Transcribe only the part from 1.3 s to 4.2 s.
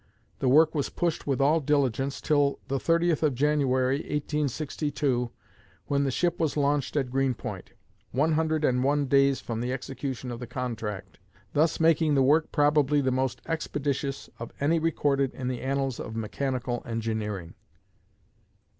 all diligence till the 30th of January,